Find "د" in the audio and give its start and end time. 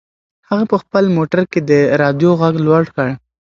1.69-1.71